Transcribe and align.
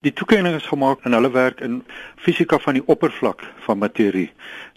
Die 0.00 0.12
toekenning 0.16 0.54
is 0.56 0.64
gemaak 0.66 1.02
in 1.04 1.12
hulle 1.12 1.28
werk 1.30 1.58
in 1.60 1.74
fisika 2.16 2.56
van 2.64 2.78
die 2.78 2.82
oppervlak 2.88 3.42
van 3.66 3.78
materie. 3.78 4.30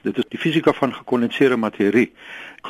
Dit 0.03 0.17
is 0.19 0.25
die 0.33 0.39
fisika 0.39 0.73
van 0.75 0.92
gekondenseerde 0.93 1.55
materie. 1.55 2.09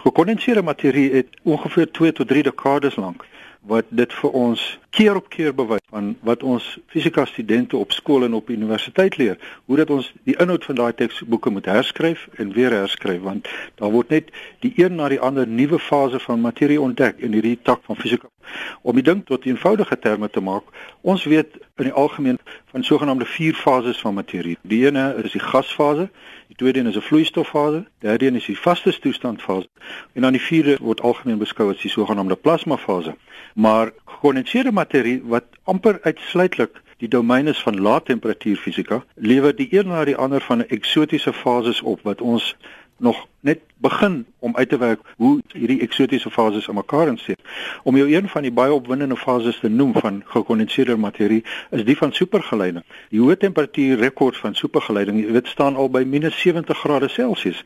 Gekondenseerde 0.03 0.61
materie 0.61 1.08
het 1.16 1.39
ongeveer 1.43 1.89
2 1.92 2.11
tot 2.19 2.27
3 2.27 2.43
dekades 2.43 2.95
lank 3.01 3.25
wat 3.74 3.89
dit 3.89 4.13
vir 4.19 4.37
ons 4.37 4.66
keer 4.89 5.17
op 5.17 5.31
keer 5.33 5.55
bewys 5.55 5.81
van 5.89 6.11
wat 6.29 6.43
ons 6.43 6.67
fisika 6.93 7.25
studente 7.25 7.77
op 7.77 7.95
skool 7.95 8.27
en 8.27 8.38
op 8.38 8.54
universiteit 8.54 9.18
leer, 9.18 9.40
hoe 9.66 9.78
dat 9.82 9.90
ons 9.90 10.12
die 10.30 10.38
inhoud 10.38 10.70
van 10.70 10.78
daai 10.78 10.94
teksboeke 10.94 11.50
moet 11.50 11.72
herskryf 11.72 12.28
en 12.38 12.54
weer 12.54 12.78
herskryf 12.84 13.22
want 13.26 13.50
daar 13.82 13.96
word 13.98 14.14
net 14.14 14.30
die 14.62 14.76
een 14.78 15.02
na 15.02 15.10
die 15.10 15.22
ander 15.32 15.48
nuwe 15.48 15.80
fase 15.80 16.22
van 16.30 16.46
materie 16.46 16.82
ontdek 16.82 17.18
in 17.18 17.34
hierdie 17.34 17.58
tak 17.64 17.82
van 17.90 17.98
fisika. 17.98 18.32
Om 18.82 18.94
die 18.94 19.04
ding 19.04 19.25
tot 19.25 19.46
eenvoudige 19.46 20.00
terme 20.00 20.30
te 20.30 20.41
maak, 20.41 20.64
ons 21.02 21.23
weet 21.23 21.55
in 21.75 21.89
die 21.89 21.93
algemeen 21.93 22.39
van 22.71 22.84
sogenaamde 22.84 23.25
vier 23.25 23.54
fases 23.54 24.00
van 24.02 24.14
materie. 24.14 24.57
Die 24.61 24.86
ene 24.86 25.16
is 25.24 25.32
die 25.32 25.42
gasfase, 25.42 26.10
die 26.47 26.56
tweede 26.56 26.79
een 26.79 26.88
is 26.88 26.96
'n 26.96 27.02
vloeistoffase, 27.02 27.86
die 28.00 28.10
derde 28.10 28.28
een 28.28 28.36
is 28.36 28.46
die 28.46 28.60
vaste 28.60 29.00
toestandfase 29.00 29.68
en 30.14 30.21
dan 30.21 30.32
die 30.32 30.42
vierde 30.42 30.78
word 30.82 31.02
algemeen 31.02 31.38
beskou 31.38 31.71
as 31.71 31.82
die 31.82 31.92
sogenaamde 31.92 32.35
plasmafase. 32.35 33.16
Maar 33.55 33.91
gekondenseerde 34.05 34.71
materie 34.71 35.21
wat 35.23 35.45
amper 35.63 35.99
uitsluitlik 36.02 36.81
die 36.97 37.07
domein 37.07 37.47
is 37.47 37.61
van 37.61 37.80
lae 37.80 38.02
temperatuur 38.03 38.57
fisika, 38.57 39.03
lewer 39.16 39.55
die 39.55 39.67
een 39.71 39.88
na 39.88 40.05
die 40.05 40.16
ander 40.16 40.41
van 40.41 40.66
eksotiese 40.67 41.33
fases 41.33 41.81
op 41.81 42.02
wat 42.03 42.21
ons 42.21 42.55
nog 42.97 43.27
net 43.39 43.59
begin 43.83 44.25
om 44.39 44.55
uit 44.55 44.69
te 44.69 44.77
werk 44.77 45.01
hoe 45.17 45.33
hierdie 45.53 45.81
eksotiese 45.83 46.31
fases 46.31 46.69
aan 46.69 46.79
mekaar 46.79 47.11
insit. 47.11 47.39
Om 47.83 47.97
jou 47.99 48.07
een 48.11 48.29
van 48.31 48.45
die 48.47 48.51
baie 48.51 48.73
opwindende 48.73 49.17
fases 49.19 49.59
te 49.59 49.69
noem 49.69 49.93
van 49.99 50.21
gekondenseerde 50.35 50.95
materie 50.97 51.43
is 51.75 51.83
die 51.88 51.97
van 51.99 52.13
supergeleiding. 52.15 52.85
Die 53.11 53.21
hoë 53.21 53.38
temperatuur 53.43 53.99
rekord 53.99 54.39
van 54.39 54.55
supergeleiding, 54.55 55.19
jy 55.19 55.35
weet 55.35 55.51
staan 55.51 55.75
al 55.75 55.91
by 55.91 56.03
-70 56.05 56.80
grade 56.83 57.09
Celsius. 57.09 57.63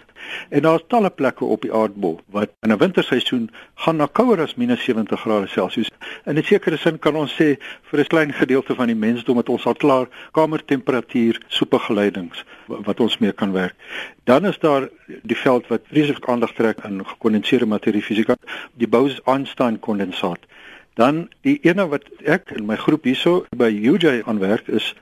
En 0.50 0.61
daar's 0.61 0.83
talle 0.88 1.09
plekke 1.09 1.45
op 1.45 1.61
die 1.61 1.73
aardbol 1.73 2.20
wat 2.33 2.49
in 2.61 2.73
'n 2.73 2.77
winterseisoen 2.77 3.49
gaan 3.75 3.95
na 3.95 4.08
kouer 4.11 4.42
as 4.42 4.55
-70 4.55 5.20
grade 5.20 5.47
Celsius. 5.47 5.89
In 6.25 6.38
'n 6.38 6.44
sekere 6.44 6.77
sin 6.77 6.99
kan 6.99 7.16
ons 7.16 7.33
sê 7.33 7.58
vir 7.89 7.99
'n 7.99 8.08
klein 8.08 8.33
gedeelte 8.33 8.75
van 8.75 8.88
die 8.88 8.95
mensdom 8.95 9.38
het 9.38 9.49
ons 9.49 9.66
al 9.66 9.75
klaar 9.75 10.08
kamertemperatuur 10.31 11.42
supergeleidings 11.47 12.45
wat 12.67 12.99
ons 12.99 13.17
mee 13.17 13.31
kan 13.31 13.52
werk. 13.52 13.75
Dan 14.23 14.45
is 14.45 14.59
daar 14.59 14.89
die 15.23 15.38
veld 15.38 15.67
wat 15.67 15.81
vreeslik 16.08 16.30
aandag 16.30 16.53
trek 16.53 16.77
in 16.88 17.05
gekondenseerde 17.05 17.66
materie 17.66 18.02
fisika, 18.02 18.38
die 18.80 18.88
Bose-Einstein 18.88 19.80
kondensaat. 19.80 20.39
Dan 20.95 21.27
die 21.44 21.59
ene 21.67 21.88
wat 21.91 22.05
ek 22.23 22.53
in 22.55 22.66
my 22.66 22.77
groep 22.80 23.03
hierso 23.03 23.44
by 23.52 23.67
UJ 23.67 24.22
aanwerk 24.23 24.69
is 24.72 24.94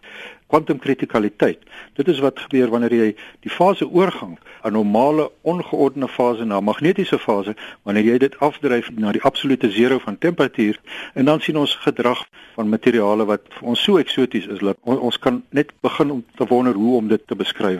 kwantumkritikaliteit. 0.55 1.59
Dit 1.93 2.07
is 2.07 2.19
wat 2.23 2.39
gebeur 2.39 2.71
wanneer 2.71 2.93
jy 2.95 3.09
die 3.43 3.51
fase 3.51 3.87
oorgang, 3.87 4.37
'n 4.63 4.71
normale 4.71 5.31
ongeordende 5.41 6.07
fase 6.07 6.45
na 6.45 6.59
magnetiese 6.59 7.19
fase, 7.19 7.55
wanneer 7.83 8.03
jy 8.03 8.17
dit 8.17 8.39
afdryf 8.39 8.89
na 8.95 9.11
die 9.11 9.21
absolute 9.21 9.69
zero 9.71 9.99
van 9.99 10.17
temperatuur 10.17 10.79
en 11.13 11.25
dan 11.25 11.39
sien 11.39 11.57
ons 11.57 11.75
gedrag 11.75 12.25
van 12.55 12.69
materiale 12.69 13.25
wat 13.25 13.41
vir 13.49 13.67
ons 13.67 13.83
so 13.83 13.97
eksoties 13.97 14.47
is 14.47 14.59
dat 14.59 14.77
ons 14.81 15.19
kan 15.19 15.43
net 15.49 15.71
begin 15.81 16.11
om 16.11 16.23
te 16.35 16.45
wonder 16.45 16.73
hoe 16.73 16.95
om 16.95 17.07
dit 17.07 17.27
te 17.27 17.35
beskryf. 17.35 17.79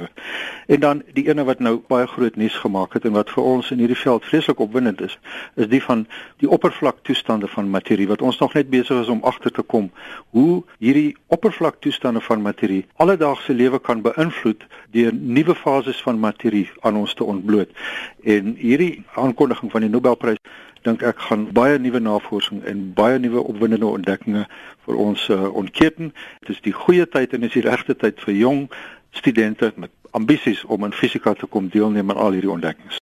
En 0.68 0.80
dan 0.80 1.04
die 1.14 1.28
ene 1.30 1.44
wat 1.44 1.60
nou 1.60 1.82
baie 1.88 2.08
groot 2.08 2.36
nuus 2.36 2.56
gemaak 2.56 2.94
het 2.94 3.06
en 3.06 3.12
wat 3.12 3.30
vir 3.30 3.44
ons 3.44 3.72
in 3.72 3.80
hierdie 3.80 3.98
veld 4.04 4.26
vreeslik 4.26 4.60
opwindend 4.60 5.02
is, 5.02 5.18
is 5.56 5.68
die 5.68 5.82
van 5.84 6.06
die 6.44 6.50
oppervlaktoestande 6.50 7.48
van 7.48 7.70
materie 7.70 8.08
wat 8.08 8.22
ons 8.22 8.38
nog 8.40 8.54
net 8.54 8.70
besig 8.70 9.02
is 9.02 9.08
om 9.08 9.24
agter 9.24 9.52
te 9.52 9.62
kom 9.62 9.92
hoe 10.30 10.64
hierdie 10.80 11.16
oppervlaktoestande 11.28 12.22
van 12.22 12.42
materie 12.42 12.65
materie 12.66 12.86
alledaagse 12.98 13.54
lewe 13.54 13.80
kan 13.80 14.02
beïnvloed 14.02 14.66
deur 14.92 15.14
nuwe 15.14 15.56
fases 15.56 16.02
van 16.02 16.20
materie 16.20 16.70
aan 16.82 16.96
ons 16.96 17.14
te 17.14 17.24
ontbloot. 17.24 17.70
En 18.24 18.56
hierdie 18.58 19.04
aankondiging 19.16 19.72
van 19.72 19.82
die 19.82 19.90
Nobelprys 19.90 20.40
dink 20.82 21.02
ek 21.02 21.20
gaan 21.28 21.52
baie 21.54 21.78
nuwe 21.80 22.00
navorsing 22.00 22.64
en 22.66 22.94
baie 22.94 23.20
nuwe 23.20 23.42
opwindende 23.42 23.86
ontdekkings 23.86 24.48
vir 24.86 24.96
ons 24.96 25.30
uh, 25.30 25.50
ontketen. 25.54 26.14
Dit 26.46 26.50
is 26.56 26.62
die 26.62 26.74
goeie 26.74 27.06
tyd 27.06 27.34
en 27.34 27.44
is 27.44 27.54
die 27.54 27.66
regte 27.66 27.96
tyd 27.96 28.22
vir 28.22 28.34
jong 28.34 28.68
studente 29.16 29.74
met 29.76 29.92
ambisies 30.12 30.64
om 30.66 30.86
in 30.86 30.94
fisika 30.94 31.34
te 31.34 31.46
kom 31.46 31.70
deelneem 31.70 32.10
aan 32.12 32.22
al 32.22 32.38
hierdie 32.38 32.52
ontdekkings. 32.52 32.94